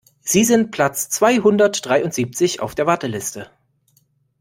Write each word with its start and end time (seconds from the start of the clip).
Sie 0.21 0.43
sind 0.45 0.71
Platz 0.71 1.09
zweihundertdreiundsiebzig 1.09 2.59
auf 2.59 2.73
der 2.73 2.87
Warteliste. 2.87 3.51